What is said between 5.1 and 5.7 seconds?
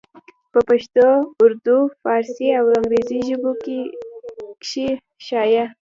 شايع